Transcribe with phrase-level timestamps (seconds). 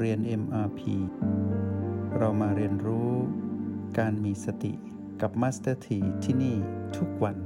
[0.00, 0.80] เรียน MRP
[2.18, 3.10] เรามาเรียนรู้
[3.98, 4.72] การมีสติ
[5.20, 6.56] กับ Master T ที่ที่นี่
[6.96, 7.36] ทุกวัน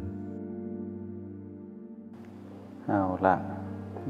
[2.87, 3.37] เอาละ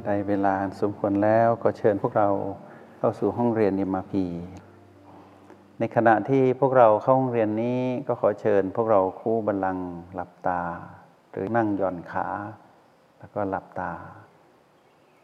[0.05, 2.29] ได้เวลาสมควรแล้วก็เชิญพวกเรา
[2.99, 4.15] เข้าสู่ห้องเรียน MRP
[5.79, 10.63] ในขณะที่พวกเราเข้าห้องเรียนนี้ก็ขอเชิญ พวกเราคู่บัลลังก์หลับตา
[11.31, 12.27] หรือนั่งย่อนขา
[13.19, 13.93] แล้วก็หลับตา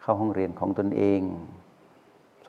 [0.02, 1.22] เข้าห้องเรียนของตนเอง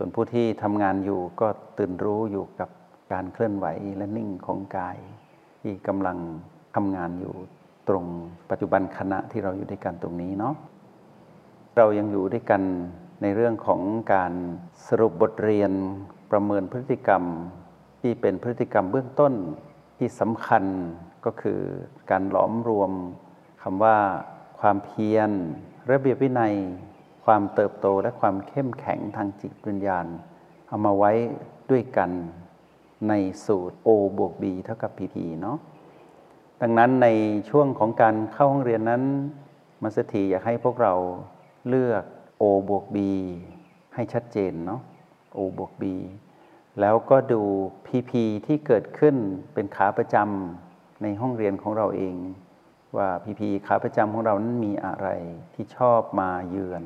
[0.02, 2.70] ส่วนผู้ที่ทำงานอยู่ก็ตื่นรู้อยู่กับ
[3.12, 3.66] การเคลื่อนไหว
[3.98, 4.98] และนิ่งของกาย
[5.62, 6.18] ที่กำลัง
[6.76, 7.34] ทำงานอยู่
[7.90, 8.06] ตรง
[8.50, 10.56] ปัจจุบันขณะที่เราอยู่ด้วยกันตรงนี้เนาะ
[11.78, 12.62] เรายังอยู่ด้วยกัน
[13.22, 13.82] ในเรื่องของ
[14.14, 14.34] การ
[14.88, 15.72] สรุปบทเรียน
[16.32, 17.24] ประเมินพฤติกรรม
[18.02, 19.34] ที่เป็นพฤติกรรมเบื้องต้น
[19.98, 20.64] ที่สำคัญ
[21.26, 21.60] ก็คือ
[22.12, 22.92] การหลอมรวม
[23.62, 23.98] คำว่า
[24.60, 25.30] ความเพียร
[25.92, 26.56] ระเบียบวินัย
[27.34, 30.06] ความเติบโตและความเข้มแข็งทางจิตวิญญาณ
[30.68, 31.12] เอามาไว้
[31.72, 32.12] ด้วยกัน
[33.10, 33.14] ใน
[33.46, 35.58] สูตร O บวก B เท่ากับ PT เนาะ
[36.62, 37.08] ดังนั้นใน
[37.50, 39.04] ช่วงของการเข้าห้องเรียนนั้น
[39.84, 40.94] มัสถีอยากให้พวกเรา
[41.68, 42.04] เลือก
[42.42, 42.98] O บวก B
[43.96, 44.82] ให้ชัดเจนเนาะ
[45.38, 45.84] O บวก B
[46.80, 47.42] แล้วก็ดู
[47.88, 48.12] PP
[48.46, 49.16] ที่เกิดขึ้น
[49.54, 52.16] เป็นขาประจำในห้องเรียนของเราเอง
[52.98, 55.08] ว่า PP ขาประจำของเรานั้นมีอะไร
[55.54, 56.86] ที่ชอบมาเยือน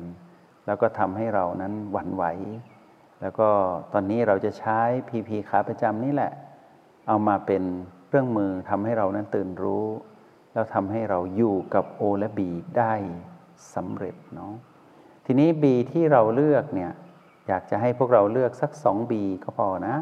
[0.66, 2.24] แล้วก็ทำให้เรานั้นหวั่นไหว
[3.20, 3.48] แล้วก็
[3.92, 6.32] ตอนนี้เราจะใช้ PP ขาประจำนี่แหละ
[7.08, 7.62] เอามาเป็น
[8.06, 9.86] เครื่องมือทำให้เรานั้นตื่นรู้
[10.52, 12.40] แล้วทำให้เราอยู่กับ O และ B
[12.78, 12.94] ได้
[13.74, 14.52] สำเร็จเนาะ
[15.26, 16.92] ทีนี้ B ที่เราเลือกเนี่ย
[17.48, 19.12] อยากจะให้พวกเราเลือกสัก 2B
[19.44, 19.96] ก็พอนะ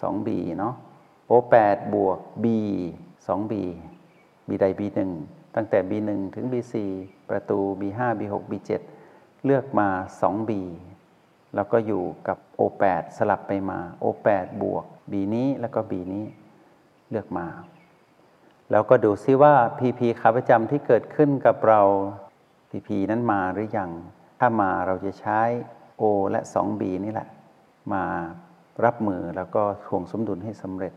[0.00, 0.74] 2B เนาะ
[1.30, 2.46] O8 บวก B
[3.26, 3.54] 2B
[4.48, 4.98] B ใด B1
[5.54, 6.74] ตั้งแต่ B1 ถึง B4
[7.30, 8.70] ประตู B5 B6 B7
[9.44, 9.88] เลือกมา
[10.20, 10.50] 2B
[11.54, 16.24] แล้วก็อยู่กับ O8 สลับไปมา O8 บวก B นี้แล้วก็ B นี้
[17.10, 17.46] เลือกมา
[18.70, 21.80] แล้วก็ดูซิว่า PP ขาประจำที่เกิดขึ้นกับเรา
[22.70, 23.90] PP นั้นมาหรือยัง
[24.38, 25.40] ถ้ามาเราจะใช้
[26.00, 27.28] O และ 2B นี่แหละ
[27.92, 28.04] มา
[28.84, 30.94] รับมือแล้วก็ทวงสมดุลให้สำเร็จ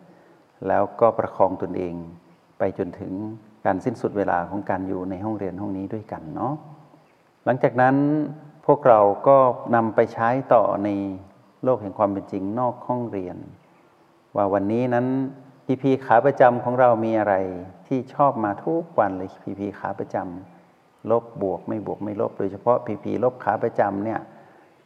[0.68, 1.96] แล้วก็ประคองตนเอง
[2.58, 3.14] ไปจนถึง
[3.66, 6.54] การสิ้นสุดเวลาของการอยู่ในห้องเรียนห้องนี้ด้วยกันเนาะ
[7.46, 7.96] หลังจากนั้น
[8.66, 9.38] พวกเราก็
[9.76, 10.90] นำไปใช้ต่อใน
[11.64, 13.38] โลกแห่งความเป็นจริงนอกห้องเรียน
[14.36, 15.08] ว่าวันนี้นั้น
[15.66, 17.36] พีพีขาประจำของเรามีอะไร
[17.88, 24.20] ที่ชอบมาทุกวันเลยพีพีขาประจำลบบวกไม่บวกไม่ลบ โดยเฉพาะพีพีลบขาประจำเนี่ย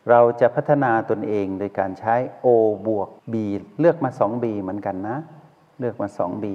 [0.10, 2.16] เราจะพัฒนาตนเองโดยการใช้
[2.46, 2.48] O
[2.88, 3.36] บวก B
[3.80, 5.18] เลือกมา 2B เหมือนกันนะ
[5.80, 6.46] เลือกมา 2B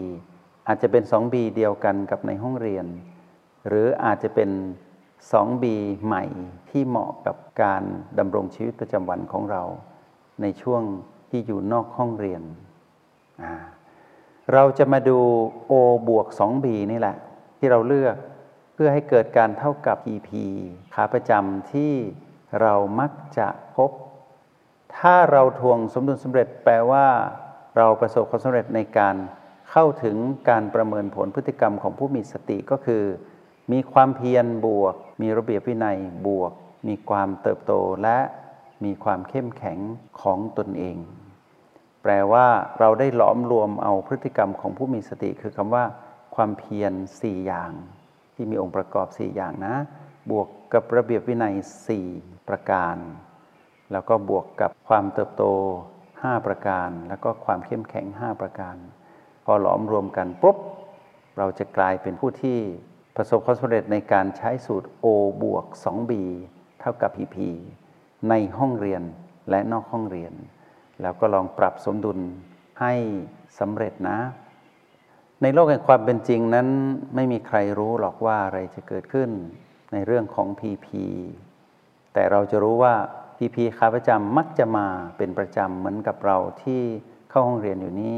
[0.66, 2.86] อาจจะเป็น 2B เดียวกันกับในห้องเรียน
[3.68, 4.50] หรืออาจจะเป็น
[5.30, 5.64] 2B
[6.04, 6.24] ใหม่
[6.70, 7.82] ที่เหมาะกับการ
[8.18, 9.62] ดำรงชีวิตประจำวันของเรา
[10.42, 10.82] ในช่วง
[11.30, 12.42] ที่อยู่นอกห้องเรียน
[14.52, 15.18] เราจะมาดู
[15.70, 15.72] O
[16.08, 17.16] บวก 2B นี่แหละ
[17.58, 18.16] ที่เราเลือก
[18.74, 20.30] เพื่อให้เกิดการเท่ากับ EP
[20.94, 21.92] ขาประจำที่
[22.60, 23.90] เรามักจะพบ
[24.98, 27.06] ถ้าเราทวงสมดุลสำเร็จแปลว่า
[27.76, 29.16] เราประสบความสำเร็จในการ
[29.70, 30.16] เข้าถึง
[30.48, 33.02] การประเมินผลพฤติกรรมของผู้มีสติก็คือ
[33.72, 36.52] มีความเพียรบวก มีระเบียบวินัยบวก
[36.88, 38.18] มีความเติบโตและ
[38.84, 39.78] มีความเข้มแข็ง
[40.20, 40.96] ของตนเอง
[42.02, 42.46] แปลว่า
[42.78, 45.84] เราได้หลอมรวมเอาพฤติกรรมของผู้มีสติ คือคำว่า
[46.34, 47.72] ความเพียรสี่อย่าง
[48.34, 49.76] ที่มีองค์ประกอบสี่อย่างนะ
[50.30, 51.54] บวกกับระเบียบวินัย
[51.86, 52.06] สี่
[52.48, 52.96] ประการ
[53.92, 55.44] แล้วก็บวกกับความเติบโต
[55.96, 58.76] 5 ประการ แล้วก็ความเข้มแข็ง 5 ประการ
[59.44, 60.56] พอหลอมรวมกันปุ๊บ
[61.38, 62.58] เราจะกลายเป็นผู้ที่
[63.16, 65.06] ประสบความสำเร็จในการใช้สูตร O
[65.42, 66.12] บวก 2B
[66.80, 67.36] เท่ากับ PP
[68.28, 69.02] ในห้องเรียน
[69.50, 70.32] และนอกห้องเรียน
[71.02, 72.18] แล้วก็ลองปรับสมดุล
[72.80, 72.94] ให้
[73.58, 74.18] สำเร็จนะ
[75.42, 76.68] ในโลกแห่งความเป็นจริงนั้น
[77.14, 79.30] ไม่มีใครรู้หรอกว่าอะไรจะเกิดขึ้น
[79.92, 80.86] ในเรื่องของ PP
[82.14, 82.94] แต่เราจะรู้ว่า
[83.36, 84.86] พีพีขาประจำมักจะมา
[85.16, 86.80] เป็นประจำเหมือนกับเราที่
[87.30, 88.16] เข้าห้องเรียนอยู่นี้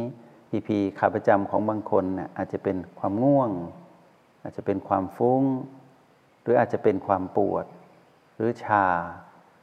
[0.50, 3.50] พีพีขาประจำของบางคนนี่ยอาจจะเป็นความง่วง
[4.44, 5.42] อาจจะเป็นความฟุ้ง
[6.42, 7.64] หรืออาจจะเป็นความปวด
[8.36, 8.86] หรือชา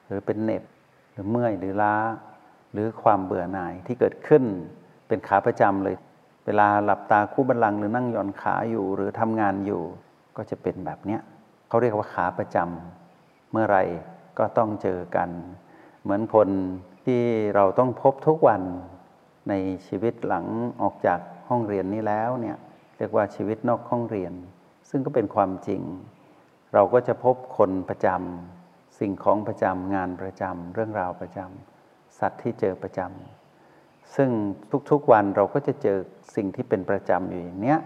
[0.08, 0.64] หรือเป็นเหน็บ
[1.12, 1.96] หรือเมื่อยหรือล้า
[2.74, 4.44] หรือความเบื่อหน่ายที่เกิดขึ้น
[5.08, 5.96] เป็นขาประจำเลย
[6.46, 9.82] เวลาหลับตาคู่บันลังหรือนั่งหย่อนขาอยู่หรือทำงานอยู่
[10.38, 11.22] ก็จะเป็นแบบเนี้ย
[11.68, 13.78] เขาเรียกว่าขาประจำเมื่อไร
[14.38, 15.30] ก็ต้องเจอกัน
[16.04, 16.50] เหมือนคน
[17.06, 17.22] ที่
[17.56, 18.62] เราต้องพบทุกวัน
[19.50, 19.54] ใน
[19.88, 20.46] ชีวิตหลัง
[20.82, 21.20] ออกจาก
[21.50, 22.58] ห้องเรียนนี้แล้วเนี่ย
[22.98, 24.34] เรียกว่าชีวิตนอกห้องเรียน
[24.92, 25.82] ซึ่งก็เป็นความจริง
[26.74, 34.30] เราก็จะพบคนประจำสิ่งของประจำงานประจำเรื่องราวประจำสัตว์ที่เจอประจำซึ่ง
[34.92, 35.98] ทุกๆวันเราก็จะเจอ
[36.36, 37.80] สิ่งที่เป็นประจำอยู่อย่างเนี้ย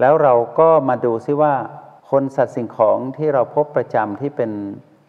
[0.00, 1.54] แล้วเราก็มาดูซิว่า
[2.10, 4.50] คนสัตว์สิ่งของที่เราพบประจำที่เป็น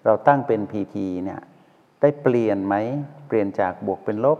[0.06, 1.42] เราตั้งเป็นพีพีเนี่ย
[2.02, 2.76] ได้เปลี่ยนไหม
[3.28, 4.40] เปลี่ยนจากบวกเป็นลบ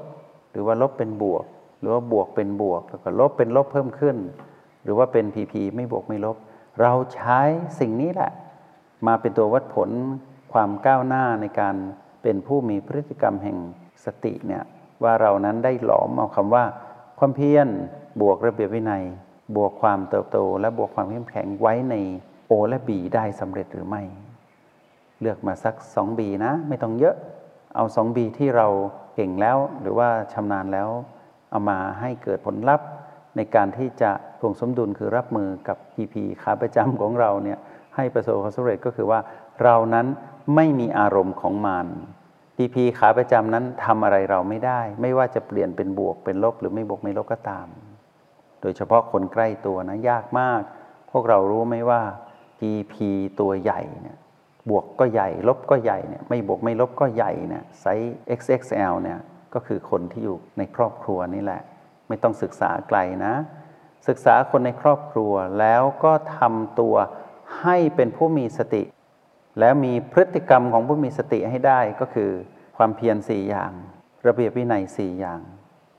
[0.52, 1.46] หรือว่าลบเป็นบวก
[1.80, 4.18] หรือว่าบวกเป็นบวกแล้วก็ลบเป็นลบเพิ่มขึ้น
[4.84, 6.38] หรือว่าเป็นพีพีไม่บวกไม่ลบ
[6.82, 7.40] เราใช้
[7.80, 8.32] สิ่งนี้แหละ
[9.08, 9.90] มาเป็นตัววัดผล
[10.54, 11.76] ความก้าวหน้าในการ
[12.24, 13.58] เป็นผู้มีพฤติกรรมแห่ง
[14.06, 14.64] สติเนี่ย
[15.04, 16.64] ว่าเรานั้นได้หลอมเอาคำว่า
[17.20, 17.68] ความเพียร
[18.22, 19.04] บวกระเบียบวินัย
[19.56, 21.96] บวกความเติบโต และบวกความเข้มแข็งไว้ใน
[22.48, 24.04] โอและบีได้สำเร็จหรือไม่
[25.22, 27.16] เลือกมาสัก 2B นะ ไม่ต้องเยอะ
[27.76, 28.68] เอา 2B ที่เรา
[29.16, 30.90] เก่งแล้วหรือว่าชำนาญแล้ว
[31.50, 32.88] เอามาให้เกิดผลลัพธ์
[33.36, 37.60] ในการที่จะทวงสมดุลคือรับมือกับ PP ขาประจำของเราเนี่ย
[37.96, 39.20] ให้ประสบความสำเร็จก็คือว่า
[39.64, 40.08] เรานั้น
[40.56, 41.88] ไม่มีอารมณ์ของมาร
[42.58, 47.68] PP ขาประจำนั้นทำอะไรเราไม่ได้ ไม่ว่าจะเปลี่ยนเป็นบวกเป็นลบหรือไม่บวกไม่ลบก็ตาม
[48.62, 50.62] โดยเฉพาะคนใกล้ตัวนะยากมาก
[51.12, 52.02] พวกเรารู้ไหมว่า
[52.60, 52.94] PP
[53.40, 54.18] ตัวใหญ่เนี่ย
[54.70, 59.20] บวกก็ใหญ่ ลบก็ใหญ่เนี่ยไม่บวกไม่ลบก็ใหญ่เนี่ยไซส์ XXL เนี่ย
[59.54, 61.62] ก็คือคนที่อยู่ในครอบครัวนี่แหละ
[62.08, 63.34] ไม่ต้องศึกษาไกลนะ
[64.08, 66.96] ศึกษาคนในครอบครัวแล้วก็ทำตัว
[67.62, 68.84] ให้เป็นผู้มีสติ
[69.60, 72.32] แล้วมีพฤติกรรมของผู้มีสติให้ได้ก็คือ
[72.78, 73.72] ความเพียรสี่อย่าง
[74.28, 75.42] ระเบียบวินัยสี่อย่าง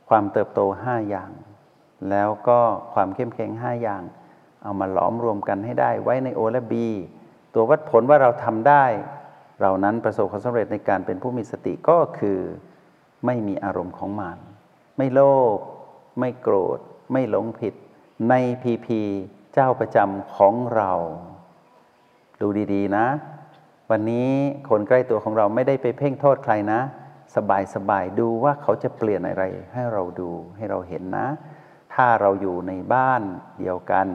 [0.08, 1.30] ความเติบโตห้าอย่าง
[2.10, 2.60] แล้วก็
[2.94, 4.02] ความเข้มแข็งห้าอย่าง
[4.62, 6.88] เอามาหลอมรวมกันให้ได้ไว้ในโอและบี
[7.54, 8.84] ตัววัดผลว่าเราทำได้
[9.60, 12.38] เรานั้นประสบความสำเร็จในการเป็นผู้มีสติก็คือ
[13.26, 14.38] ไม่มีอารมณ์ของมาน
[14.96, 15.20] ไม่โล
[15.56, 15.58] ภ
[16.18, 16.78] ไม่โกรธ
[17.12, 17.74] ไม่หลงผิด
[18.30, 19.00] ในพีพี
[19.54, 20.92] เจ้าประจำของเรา
[22.40, 23.06] ดูดีๆนะ
[23.90, 24.30] วันนี้
[24.68, 26.80] คนใกล้ตัวของเราไม่ได้ไปเพ่งโทษใครนะ
[27.36, 31.26] สบายสบายดูว่าเขาจะเปลี่ยนอะไรให้เราดูให้เราเห็นนะ
[31.94, 33.22] ถ้าเราอยู่ในบ้าน
[33.58, 34.06] เดียวกัน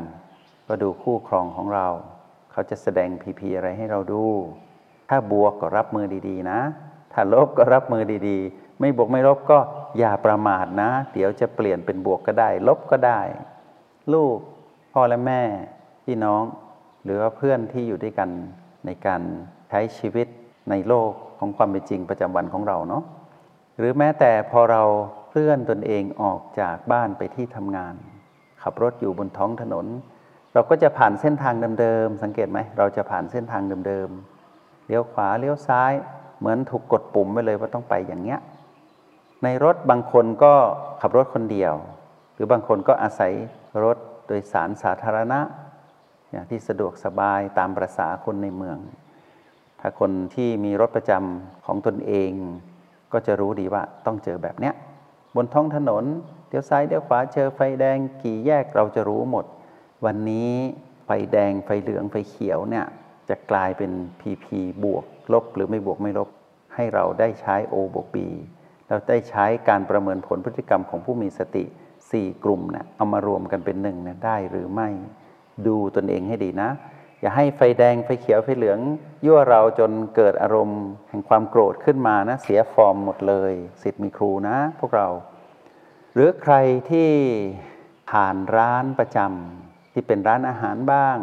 [0.68, 1.88] ก็ดูคู่ครองของเรา
[2.51, 4.25] เขาจะแสดงพีพีอะไรให้เราดู
[5.09, 6.59] ถ้าบวกก็รับมือดีๆนะ
[7.13, 9.59] ถ้าลบก็รับมือดีๆ ไม่บวกไม่ลบก็
[10.00, 13.22] อย่าประมาทนะ เดี๋ยวจะเปลี่ยนเป็นบวกก็ได้ ลบก็ได้
[14.14, 14.38] ลูก
[14.94, 15.42] พ่อและแม่
[16.06, 16.44] พี่น้อง
[17.04, 18.30] หรือว่าเพื่อนที่อยู่ด้วยกัน
[18.86, 19.22] ในการ
[19.70, 20.28] ใช้ชีวิต
[20.70, 23.04] ในโลกของความเป็นจริงประจำวันของเราเนาะ
[23.78, 24.84] หรือแม้แต่พอเรา
[25.30, 27.96] เคลื่อนตนเองออกจากบ้านไปที่ทำงาน
[28.62, 29.86] ขับรถอยู่บนท้องถนน
[30.54, 35.94] เราก็จะผ่านเส้นทางเดิมๆสังเกตไหมเราจะผ่านเส้นทางเดิมๆเลี้ยวขวาเลี้ยวซ้าย
[36.40, 38.40] เหมือนถูกกดปุ่มไปเลยว่าต้องไปอย่างเงี้ย
[39.44, 40.54] ในรถบางคนก็
[41.02, 41.74] ขับรถคนเดียว
[42.34, 43.34] หรือบางคนก็อาศัย
[43.84, 43.98] รถ
[44.28, 45.40] โดยสารสาธารณะ
[46.32, 48.78] อย่างที่สะดวกสบายตามประษาคนในเมือง
[49.80, 52.32] ถ้าคนที่มีรถประจำของตนเอง
[53.14, 54.74] ก็จะรู้ดีว่าต้องเจอแบบเนี้ย
[55.36, 56.04] บนท้องถนน
[56.48, 59.46] เลี้ยวซ้ายเลี้ยวขวาเจอไฟแดงกี่แยกเราจะรู้หมด
[60.06, 60.52] วันนี้
[61.06, 62.86] ไฟแดงไฟเหลืองไฟเขียวเนี่ย
[63.30, 63.92] จะกลายเป็น
[64.22, 64.46] PP
[64.84, 66.30] บวกลบหรือไม่บวกไม่ลบ
[66.76, 68.18] ให้เราได้ใช้ O บวก B
[68.92, 71.64] เราได้ใช้การประเมินผลพฤติกรรมของผู้มีสติ
[72.06, 74.90] 4 กลุ่มเนะี่ยเอามารวมกันเป็นหนึ่งนะได้หรือไม่
[75.68, 76.70] ดูตนเองให้ดีนะ
[77.22, 78.80] อย่าให้ไฟแดงไฟเขียวไฟเหลือง
[79.26, 85.07] ยั่วเราจนเกิดอารมณ์ แห่งความโกรธขึ้นมานะ เสียฟอร์มหมดเลยสิทธิ์มีครูนะ พวกเรา
[86.14, 86.56] หรือใคร
[86.92, 87.12] ที่
[88.12, 91.18] ผ่านร้านประจำที่เป็นร้านอาหารบ้าง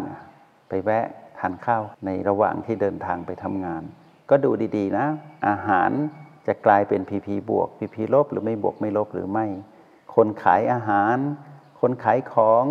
[0.69, 1.07] ไปแวะ
[1.39, 3.83] ทานข้าวในระหว่างที่เดินทางไปทำงาน
[4.31, 5.07] ก็ดูดีๆนะ
[5.49, 5.91] อาหาร
[6.49, 9.47] จะกลายเป็นพีพีบวกพีพีลบหรือไม่บวกไม่ลบหรือไม่
[10.15, 11.17] คนขายอาหาร
[11.81, 12.65] คนขายของ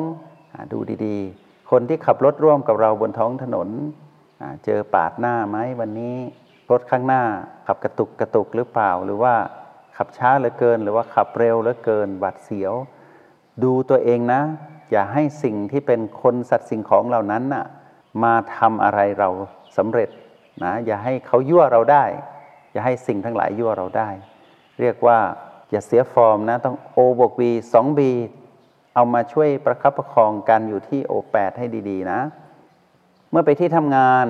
[0.72, 3.69] ดูดีๆ คนที่ขับรถร่วมกับเราบนท้องถนน
[4.65, 6.15] เจอปาดหน้าไหมวันนี้
[6.72, 7.24] รถข้างหน้า
[7.67, 9.36] ขับกระตุกกระตุกหรือเปล่า หรือว่า
[9.98, 12.74] ขับช้าเหลือเกิน หรือว่าขับเร็วเหลือเกินบัดเสียว
[13.63, 14.41] ดูตัวเองนะ
[14.91, 17.65] อย่าให้สิ่งที่เป็นคนสัตว์สิ่งของเหล่านั้นน่ะ
[18.24, 19.29] มาทำอะไรเรา
[19.77, 20.10] สำเร็จ
[20.63, 22.03] นะอย่าให้เขายั่วเราได้
[22.77, 24.10] อย่าให้สิ่งทั้งหลายยั่วเราได้
[24.81, 25.19] เรียกว่า
[25.72, 27.41] อย่าเสียฟอร์มนะ ต้อง O บวก B
[27.74, 28.01] 2 B
[28.96, 32.19] เอามาช่วยประคับประคองกันอยู่ที่ O8 ให้ดีๆนะ
[33.31, 34.27] เมื่อไปที่ทำงาน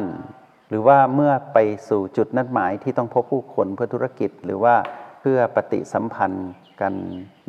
[0.69, 1.57] หรือว่าเมื่อไป
[1.89, 4.75] สู่จุดนัดหมายที่ต้องพบผู้คนเพื่อธุรกิจ หรือว่า
[5.19, 6.49] เพื่อปฏิสัมพันธ์
[6.81, 6.93] กัน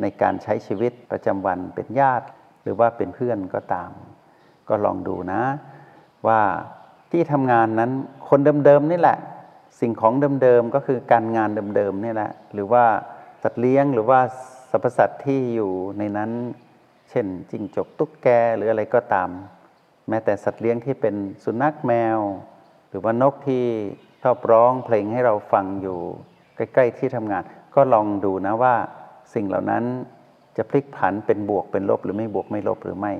[0.01, 2.25] ในการใช้ชีวิตประจำวันเป็นญาติ
[2.63, 3.91] หรือว่าเป็นเพื่อนก็ตาม
[4.69, 5.41] ก็ลองดูนะ
[6.27, 6.41] ว่า
[7.11, 7.91] ที่ทำงานนั้น
[8.29, 9.19] คนเดิมๆนี่แหละ
[9.79, 12.85] สิ่งของเดิมๆก็คือการงานเดิมๆนี่แหละหรือว่า
[13.43, 14.19] สัตว์เลี้ยงหรือว่า
[14.71, 16.31] สรรพสัตว์ที่อยู่ในนั้น
[17.09, 19.29] เช่นจิ้งจกตุ๊กแกหรืออะไรก็ตาม
[20.09, 22.19] แม้แต่สัตว์เลี้ยงที่เป็นสุนัขแมว
[22.89, 23.63] หรือว่านกที่
[24.23, 25.99] ชอบร้องเพลงให้เราฟังอยู่
[26.55, 27.43] ใกล้ ๆ ที่ทำงาน
[27.75, 28.75] ก็ลองดูนะว่า
[29.33, 29.83] สิ่งเหล่านั้น
[30.57, 33.13] จะพลิกผันเป็นบวกเป็นลบหรือไม่บวกไม่ลบหรือไม่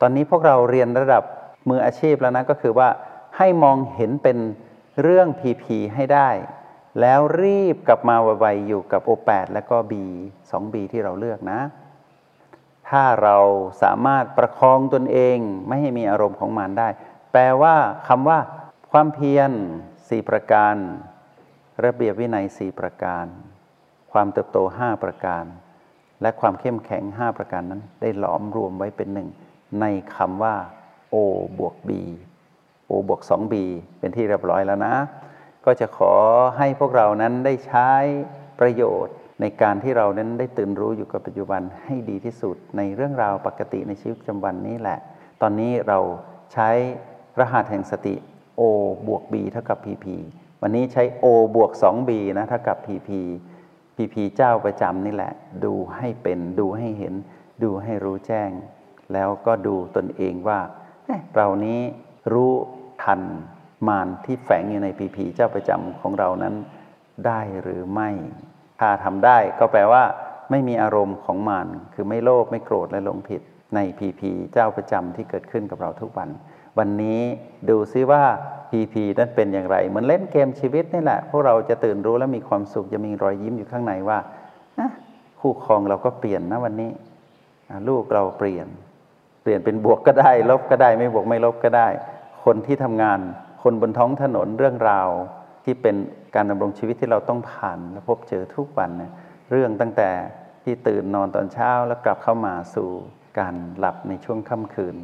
[0.00, 1.24] ตอนนี้พวกเราเรียนระดับ
[1.68, 2.88] มืออาชีพแล้วนะก็คือว่า
[3.36, 4.38] ให้มองเห็นเป็น
[5.00, 6.30] เรื่อง PP ให้ได้
[7.00, 9.92] แล้วรีบกลับมาไวๆอยู่กับ O8 และก็ B
[10.50, 11.60] 2B ที่เราเลือกนะ
[12.88, 13.36] ถ้าเรา
[13.82, 16.88] สามารถประคองตนเองไม่ให้มีอารมณ์ของมันได้
[17.32, 17.76] แปลว่า
[18.08, 18.38] คำว่า
[18.92, 19.50] ความเพียร
[20.08, 20.74] สี่ประการ
[21.84, 23.26] ระเบียบวินัยสี่ประการ
[24.12, 25.44] ความเติบโต5ประการ
[26.22, 29.28] และความเข้มแข็ง5ประการนั้น ได้หลอมรวมไว้เป็นหนึ่ง
[29.80, 29.84] ใน
[30.14, 30.54] คำว่า
[31.14, 31.16] O
[31.58, 31.90] บวก B
[32.90, 33.54] O บวก 2B
[33.98, 34.94] เป็นที่เรียบร้อยแล้วนะ
[35.64, 36.14] ก็จะขอ
[36.58, 37.90] ให้พวกเรานั้นได้ใช้
[38.60, 44.98] ประโยชน์ในการที่เรานั้นได้ตื่นรู้อยู่กับปัจจุบันให้ดีที่สุดในเรื่องราวปกติในชีวิตประจำวันนี้แหละ
[45.42, 45.98] ตอนนี้เรา
[46.52, 46.70] ใช้
[47.40, 48.14] รหัสแห่งสติ
[48.60, 48.62] O
[49.08, 50.06] บวก B เท่ากับ PP
[50.62, 53.10] วันนี้ใช้ O บวก 2B นะเท่ากับ PP
[53.96, 55.32] PP เจ้าประจำนี่แหละ
[55.64, 57.14] ดูให้เป็น ดูให้เห็น
[57.62, 58.50] ดูให้รู้แจ้ง
[59.12, 60.60] แล้วก็ดูตนเองว่า
[61.06, 61.80] เอ๊ะเรานี้
[62.32, 62.52] รู้
[63.02, 63.20] ทัน
[63.88, 66.54] มารที่แฝงอยู่ใน PP เจ้าประจำของเรานั้น
[67.26, 68.10] ได้หรือไม่
[68.80, 70.04] ถ้าทำได้ก็แปลว่า
[70.50, 73.42] ไม่มีอารมณ์ของมารคือไม่โลภไม่โกรธและหลงผิด
[73.74, 76.28] ใน PP เจ้าประจำที่เกิดขึ้นกับเราทุกวัน
[76.78, 77.20] วันนี้
[77.68, 78.24] ดูซิว่า
[78.70, 84.18] PP นั้นเป็นอย่างไร เหมือนเล่นเกมชีวิตนี่แหละ พวกเราจะตื่นรู้และมีความสุขจะมีรอยยิ้มอยู่ข้างในว่า
[85.40, 86.90] คู่ครองเราก็เปลี่ยนนะวันนี้
[87.88, 88.66] ลูกเราเปลี่ยน
[89.42, 91.88] เปลี่ยนเป็นบวกก็ได้ ลบก็ได้ไม่บวกไม่ลบก็ได้
[92.44, 93.20] คนที่ทำงาน
[93.62, 95.08] คนบนท้องถนนเรื่องราว
[95.64, 95.96] ที่เป็น
[96.34, 99.12] การดำรงชีวิตที่เราต้องผ่านและพบเจอทุกวันเนี่ย
[99.50, 100.10] เรื่องตั้งแต่
[100.64, 102.88] ที่ตื่นนอนตอนเช้าแล้วกลับเข้ามาสู่
[103.38, 104.96] การหลับในช่วงค่ำคืน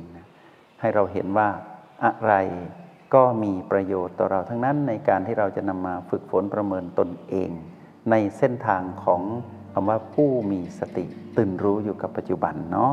[0.80, 1.48] ให้เราเห็นว่า
[2.04, 2.34] อะไร
[3.14, 7.50] ก็มีประโยชน์ต่อเราทั้งนั้นในการที่เราจะนำมาฝึกฝนประเมินตนเอง
[8.10, 9.22] ในเส้นทางของ
[9.72, 11.04] คำว่าผู้มีสติ
[11.36, 12.92] ตื่นรู้อยู่กับปัจจุบันเนาะ